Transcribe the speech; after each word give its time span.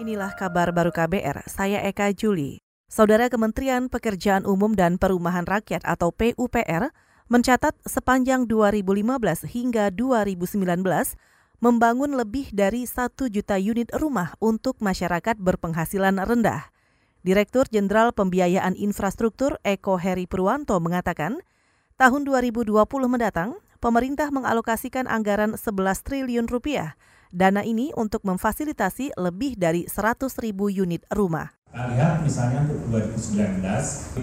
Inilah 0.00 0.32
kabar 0.32 0.72
baru 0.72 0.88
KBR, 0.88 1.44
saya 1.52 1.84
Eka 1.84 2.16
Juli. 2.16 2.64
Saudara 2.88 3.28
Kementerian 3.28 3.92
Pekerjaan 3.92 4.48
Umum 4.48 4.72
dan 4.72 4.96
Perumahan 4.96 5.44
Rakyat 5.44 5.84
atau 5.84 6.08
PUPR 6.08 6.96
mencatat 7.28 7.76
sepanjang 7.84 8.48
2015 8.48 9.44
hingga 9.52 9.92
2019 9.92 10.64
membangun 11.60 12.16
lebih 12.16 12.56
dari 12.56 12.88
1 12.88 13.12
juta 13.28 13.60
unit 13.60 13.92
rumah 13.92 14.32
untuk 14.40 14.80
masyarakat 14.80 15.36
berpenghasilan 15.36 16.24
rendah. 16.24 16.72
Direktur 17.20 17.68
Jenderal 17.68 18.16
Pembiayaan 18.16 18.72
Infrastruktur 18.80 19.60
Eko 19.60 20.00
Heri 20.00 20.24
Purwanto 20.24 20.80
mengatakan, 20.80 21.44
tahun 22.00 22.24
2020 22.24 22.72
mendatang, 23.12 23.60
pemerintah 23.76 24.32
mengalokasikan 24.32 25.04
anggaran 25.04 25.60
11 25.60 26.00
triliun 26.00 26.48
rupiah 26.48 26.96
Dana 27.32 27.64
ini 27.64 27.88
untuk 27.96 28.28
memfasilitasi 28.28 29.16
lebih 29.16 29.56
dari 29.56 29.88
100 29.88 30.28
ribu 30.44 30.68
unit 30.68 31.00
rumah. 31.08 31.48
Kita 31.72 31.88
lihat 31.88 32.20
misalnya 32.20 32.68
untuk 32.68 32.84
2019 32.92 33.64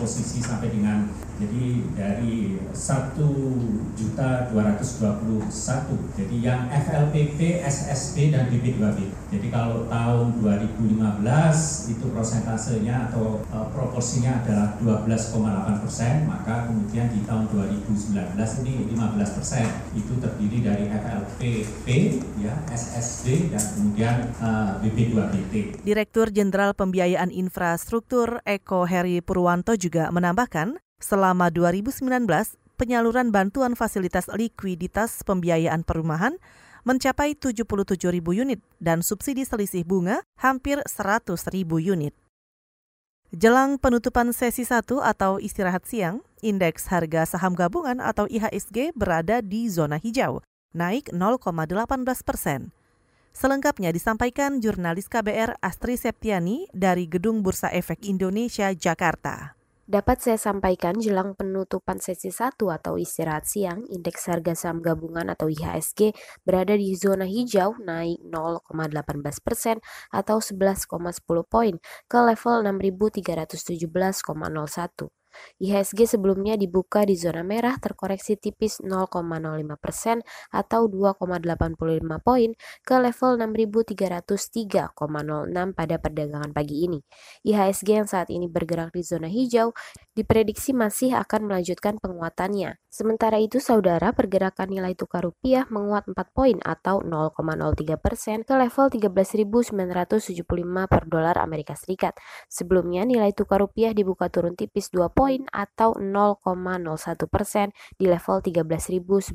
posisi 0.00 0.40
sampai 0.40 0.72
dengan 0.72 1.04
jadi 1.36 1.84
dari 1.92 2.56
1 2.72 3.20
juta 3.92 4.48
221 4.48 5.52
jadi 6.16 6.36
yang 6.40 6.72
FLPP, 6.72 7.60
SSB 7.60 8.32
dan 8.32 8.48
BB2B. 8.48 9.12
Jadi 9.28 9.46
kalau 9.52 9.84
tahun 9.92 10.40
2015 10.40 11.92
itu 11.92 12.06
prosentasenya 12.08 13.12
atau 13.12 13.44
uh, 13.52 13.68
proporsinya 13.76 14.40
adalah 14.40 14.80
12,8 14.80 15.84
persen 15.84 16.24
maka 16.24 16.72
kemudian 16.72 17.12
di 17.12 17.28
tahun 17.28 17.52
2019 17.52 18.03
ini 18.14 18.86
15 18.94 19.36
persen 19.36 19.66
itu 19.98 20.14
terdiri 20.22 20.58
dari 20.62 20.84
FLPP, 20.86 21.86
ya 22.38 22.54
SSB 22.70 23.50
dan 23.50 23.64
kemudian 23.74 24.16
uh, 24.38 24.78
BB2BT. 24.78 25.82
Direktur 25.82 26.30
Jenderal 26.30 26.78
Pembiayaan 26.78 27.34
Infrastruktur 27.34 28.38
Eko 28.46 28.86
Heri 28.86 29.18
Purwanto 29.18 29.74
juga 29.74 30.14
menambahkan, 30.14 30.78
selama 31.02 31.50
2019 31.50 32.06
penyaluran 32.78 33.34
bantuan 33.34 33.74
fasilitas 33.74 34.30
likuiditas 34.30 35.26
pembiayaan 35.26 35.82
perumahan 35.82 36.38
mencapai 36.84 37.34
77 37.34 37.64
ribu 38.12 38.36
unit 38.36 38.60
dan 38.78 39.00
subsidi 39.00 39.42
selisih 39.42 39.82
bunga 39.88 40.22
hampir 40.36 40.78
100 40.84 41.34
ribu 41.50 41.80
unit. 41.80 42.12
Jelang 43.34 43.82
penutupan 43.82 44.30
sesi 44.30 44.62
1 44.62 44.86
atau 45.02 45.42
istirahat 45.42 45.82
siang, 45.90 46.22
indeks 46.44 46.92
harga 46.92 47.24
saham 47.24 47.56
gabungan 47.56 48.04
atau 48.04 48.28
IHSG 48.28 48.92
berada 48.92 49.40
di 49.40 49.72
zona 49.72 49.96
hijau, 49.96 50.44
naik 50.76 51.08
0,18 51.08 52.04
persen. 52.20 52.68
Selengkapnya 53.32 53.90
disampaikan 53.90 54.60
jurnalis 54.60 55.08
KBR 55.08 55.56
Astri 55.64 55.96
Septiani 55.96 56.68
dari 56.70 57.08
Gedung 57.08 57.40
Bursa 57.40 57.72
Efek 57.72 58.04
Indonesia, 58.04 58.70
Jakarta. 58.70 59.56
Dapat 59.84 60.16
saya 60.16 60.40
sampaikan 60.40 60.96
jelang 60.96 61.36
penutupan 61.36 62.00
sesi 62.00 62.32
1 62.32 62.56
atau 62.56 62.96
istirahat 62.96 63.44
siang, 63.44 63.84
indeks 63.92 64.32
harga 64.32 64.56
saham 64.56 64.80
gabungan 64.80 65.28
atau 65.28 65.52
IHSG 65.52 66.16
berada 66.40 66.72
di 66.72 66.96
zona 66.96 67.28
hijau 67.28 67.76
naik 67.84 68.16
0,18 68.24 69.44
persen 69.44 69.84
atau 70.08 70.40
11,10 70.40 70.88
poin 71.44 71.76
ke 72.08 72.16
level 72.16 72.64
6.317,01. 72.64 75.12
IHSG 75.62 76.16
sebelumnya 76.16 76.58
dibuka 76.58 77.06
di 77.06 77.14
zona 77.14 77.46
merah 77.46 77.78
terkoreksi 77.78 78.38
tipis 78.38 78.82
0,05 78.82 79.78
persen 79.78 80.22
atau 80.50 80.90
2,85 80.90 81.78
poin 82.22 82.50
ke 82.82 82.94
level 82.98 83.38
6.303,06 83.40 85.74
pada 85.74 85.96
perdagangan 85.98 86.50
pagi 86.54 86.86
ini. 86.86 87.00
IHSG 87.46 87.88
yang 88.04 88.08
saat 88.08 88.30
ini 88.30 88.46
bergerak 88.50 88.94
di 88.94 89.02
zona 89.02 89.28
hijau 89.30 89.72
diprediksi 90.14 90.70
masih 90.70 91.18
akan 91.18 91.50
melanjutkan 91.50 91.98
penguatannya. 91.98 92.78
Sementara 92.86 93.42
itu, 93.42 93.58
saudara, 93.58 94.14
pergerakan 94.14 94.70
nilai 94.70 94.94
tukar 94.94 95.26
rupiah 95.26 95.66
menguat 95.66 96.06
4 96.06 96.14
poin 96.30 96.54
atau 96.62 97.02
0,03 97.02 97.98
persen 97.98 98.46
ke 98.46 98.54
level 98.54 98.86
13.975 98.94 99.74
per 100.86 101.02
dolar 101.10 101.34
Amerika 101.42 101.74
Serikat. 101.74 102.14
Sebelumnya, 102.46 103.02
nilai 103.02 103.34
tukar 103.34 103.58
rupiah 103.58 103.90
dibuka 103.90 104.30
turun 104.30 104.54
tipis 104.54 104.94
2 104.94 105.10
poin 105.10 105.42
atau 105.50 105.98
0,01 105.98 107.26
persen 107.26 107.74
di 107.98 108.06
level 108.06 108.38
13.977 108.46 109.34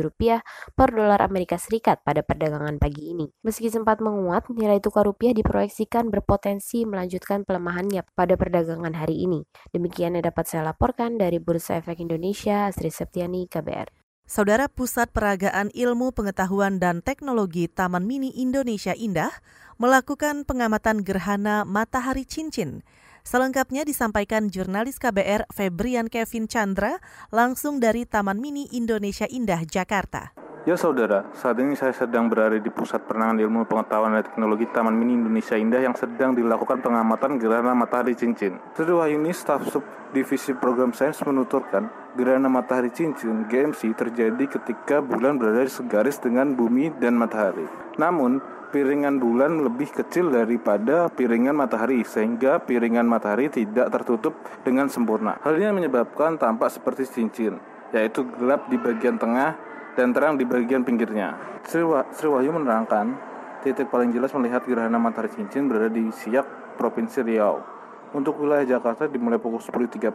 rupiah 0.00 0.40
per 0.72 0.96
dolar 0.96 1.20
Amerika 1.20 1.60
Serikat 1.60 2.00
pada 2.00 2.24
perdagangan 2.24 2.80
pagi 2.80 3.12
ini. 3.12 3.28
Meski 3.44 3.68
sempat 3.68 4.00
menguat, 4.00 4.48
nilai 4.48 4.80
tukar 4.80 5.04
rupiah 5.04 5.36
diproyeksikan 5.36 6.08
berpotensi 6.08 6.88
melanjutkan 6.88 7.44
pelemahannya 7.44 8.08
pada 8.16 8.40
perdagangan 8.40 8.96
hari 8.96 9.28
ini. 9.28 9.49
Demikian 9.70 10.18
yang 10.18 10.26
dapat 10.26 10.50
saya 10.50 10.66
laporkan 10.66 11.18
dari 11.20 11.38
Bursa 11.38 11.78
Efek 11.78 12.02
Indonesia, 12.02 12.70
Sri 12.74 12.90
Septiani, 12.90 13.46
KBR. 13.46 13.90
Saudara 14.26 14.70
Pusat 14.70 15.10
Peragaan 15.10 15.74
Ilmu 15.74 16.14
Pengetahuan 16.14 16.78
dan 16.78 17.02
Teknologi 17.02 17.66
Taman 17.66 18.06
Mini 18.06 18.30
Indonesia 18.38 18.94
Indah 18.94 19.34
melakukan 19.82 20.46
pengamatan 20.46 21.02
gerhana 21.02 21.66
matahari 21.66 22.22
cincin 22.22 22.86
Selengkapnya 23.20 23.84
disampaikan 23.84 24.48
jurnalis 24.48 24.96
KBR 24.96 25.44
Febrian 25.52 26.08
Kevin 26.08 26.48
Chandra 26.48 26.96
langsung 27.28 27.78
dari 27.78 28.08
Taman 28.08 28.40
Mini 28.40 28.64
Indonesia 28.72 29.28
Indah, 29.28 29.60
Jakarta. 29.68 30.32
Ya 30.68 30.76
saudara, 30.76 31.24
saat 31.32 31.56
ini 31.56 31.72
saya 31.72 31.96
sedang 31.96 32.28
berada 32.28 32.60
di 32.60 32.68
Pusat 32.68 33.08
Penanganan 33.08 33.40
Ilmu 33.48 33.64
Pengetahuan 33.64 34.12
dan 34.12 34.28
Teknologi 34.28 34.68
Taman 34.68 34.92
Mini 34.92 35.16
Indonesia 35.16 35.56
Indah 35.56 35.80
yang 35.80 35.96
sedang 35.96 36.36
dilakukan 36.36 36.84
pengamatan 36.84 37.40
gerhana 37.40 37.72
matahari 37.72 38.12
cincin. 38.12 38.60
Sri 38.76 38.92
ini 39.08 39.32
staf 39.32 39.64
sub 39.72 39.80
divisi 40.12 40.52
program 40.52 40.92
sains 40.92 41.16
menuturkan, 41.24 41.88
gerhana 42.12 42.52
matahari 42.52 42.92
cincin 42.92 43.48
GMC 43.48 43.96
terjadi 43.96 44.60
ketika 44.60 45.00
bulan 45.00 45.40
berada 45.40 45.64
di 45.64 45.72
segaris 45.72 46.20
dengan 46.20 46.52
bumi 46.52 46.92
dan 47.00 47.16
matahari. 47.16 47.64
Namun, 47.96 48.44
piringan 48.68 49.16
bulan 49.16 49.64
lebih 49.64 49.88
kecil 49.88 50.28
daripada 50.28 51.08
piringan 51.08 51.56
matahari 51.56 52.04
sehingga 52.04 52.60
piringan 52.60 53.08
matahari 53.08 53.48
tidak 53.48 53.88
tertutup 53.96 54.36
dengan 54.60 54.92
sempurna. 54.92 55.40
Hal 55.40 55.56
ini 55.56 55.72
menyebabkan 55.72 56.36
tampak 56.36 56.68
seperti 56.68 57.08
cincin, 57.08 57.56
yaitu 57.96 58.28
gelap 58.36 58.68
di 58.68 58.76
bagian 58.76 59.16
tengah 59.16 59.69
dan 59.98 60.14
terang 60.14 60.38
di 60.38 60.46
bagian 60.46 60.86
pinggirnya. 60.86 61.60
Sri, 61.66 61.82
Sri 62.14 62.28
Wahyu 62.30 62.54
menerangkan, 62.54 63.16
titik 63.64 63.90
paling 63.90 64.14
jelas 64.14 64.30
melihat 64.36 64.64
gerhana 64.64 64.96
matahari 64.96 65.32
cincin 65.34 65.66
berada 65.66 65.90
di 65.90 66.08
Siak, 66.10 66.76
Provinsi 66.78 67.20
Riau. 67.24 67.79
Untuk 68.10 68.42
wilayah 68.42 68.66
Jakarta 68.66 69.06
dimulai 69.06 69.38
pukul 69.38 69.62
10.30 69.62 70.10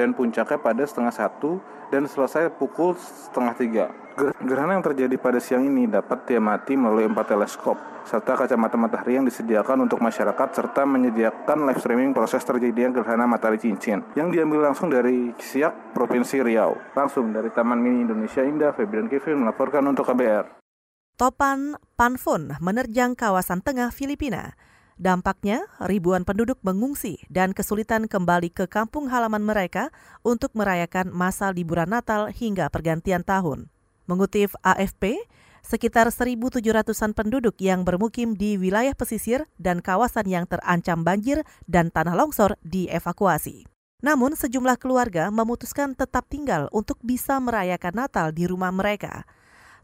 dan 0.00 0.16
puncaknya 0.16 0.56
pada 0.56 0.82
setengah 0.88 1.12
satu 1.12 1.60
dan 1.92 2.08
selesai 2.08 2.48
pukul 2.56 2.96
setengah 2.96 3.54
tiga. 3.54 3.84
Gerhana 4.40 4.80
yang 4.80 4.84
terjadi 4.84 5.12
pada 5.20 5.36
siang 5.36 5.68
ini 5.68 5.84
dapat 5.84 6.24
diamati 6.24 6.72
melalui 6.72 7.04
empat 7.04 7.36
teleskop 7.36 7.76
serta 8.06 8.38
kacamata 8.38 8.78
matahari 8.78 9.18
yang 9.18 9.26
disediakan 9.26 9.84
untuk 9.84 9.98
masyarakat 9.98 10.48
serta 10.54 10.86
menyediakan 10.86 11.66
live 11.68 11.80
streaming 11.82 12.14
proses 12.14 12.40
terjadinya 12.46 13.02
gerhana 13.02 13.26
matahari 13.28 13.58
cincin 13.58 14.00
yang 14.14 14.30
diambil 14.30 14.70
langsung 14.70 14.88
dari 14.88 15.34
Siak, 15.36 15.92
Provinsi 15.92 16.40
Riau. 16.40 16.78
Langsung 16.94 17.34
dari 17.34 17.50
Taman 17.50 17.76
Mini 17.76 18.06
Indonesia 18.06 18.40
Indah, 18.40 18.72
Febrian 18.72 19.10
Kevin 19.10 19.44
melaporkan 19.44 19.84
untuk 19.84 20.06
KBR. 20.08 20.62
Topan 21.18 21.76
Panfun 21.98 22.56
menerjang 22.62 23.18
kawasan 23.18 23.60
tengah 23.60 23.92
Filipina. 23.92 24.56
Dampaknya, 24.96 25.68
ribuan 25.76 26.24
penduduk 26.24 26.56
mengungsi 26.64 27.20
dan 27.28 27.52
kesulitan 27.52 28.08
kembali 28.08 28.48
ke 28.48 28.64
kampung 28.64 29.12
halaman 29.12 29.44
mereka 29.44 29.92
untuk 30.24 30.56
merayakan 30.56 31.12
masa 31.12 31.52
liburan 31.52 31.92
Natal 31.92 32.32
hingga 32.32 32.72
pergantian 32.72 33.20
tahun. 33.20 33.68
Mengutip 34.08 34.56
AFP, 34.64 35.20
sekitar 35.60 36.08
1.700-an 36.08 37.12
penduduk 37.12 37.60
yang 37.60 37.84
bermukim 37.84 38.40
di 38.40 38.56
wilayah 38.56 38.96
pesisir 38.96 39.44
dan 39.60 39.84
kawasan 39.84 40.32
yang 40.32 40.48
terancam 40.48 41.04
banjir 41.04 41.44
dan 41.68 41.92
tanah 41.92 42.16
longsor 42.16 42.56
dievakuasi. 42.64 43.68
Namun, 44.00 44.32
sejumlah 44.32 44.80
keluarga 44.80 45.28
memutuskan 45.28 45.92
tetap 45.92 46.24
tinggal 46.32 46.72
untuk 46.72 46.96
bisa 47.04 47.36
merayakan 47.36 48.00
Natal 48.00 48.32
di 48.32 48.48
rumah 48.48 48.72
mereka. 48.72 49.28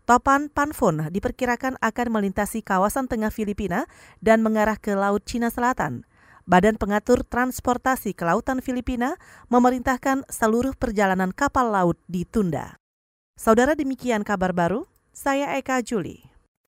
Topan 0.03 0.51
Panfon 0.51 1.15
diperkirakan 1.15 1.79
akan 1.79 2.09
melintasi 2.11 2.67
kawasan 2.67 3.07
tengah 3.07 3.31
Filipina 3.31 3.87
dan 4.19 4.43
mengarah 4.43 4.75
ke 4.75 4.99
Laut 4.99 5.23
Cina 5.23 5.47
Selatan. 5.47 6.03
Badan 6.43 6.75
Pengatur 6.75 7.23
Transportasi 7.23 8.11
Kelautan 8.11 8.59
Filipina 8.59 9.15
memerintahkan 9.47 10.27
seluruh 10.27 10.75
perjalanan 10.75 11.31
kapal 11.31 11.71
laut 11.71 12.03
ditunda. 12.11 12.75
Saudara 13.39 13.79
demikian 13.79 14.27
kabar 14.27 14.51
baru, 14.51 14.91
saya 15.15 15.55
Eka 15.55 15.79
Juli. 15.87 16.32